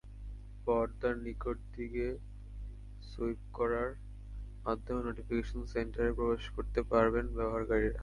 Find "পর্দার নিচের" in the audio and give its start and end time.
0.65-1.57